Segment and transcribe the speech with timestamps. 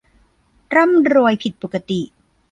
[0.75, 2.01] ร่ำรวยผิดปกติ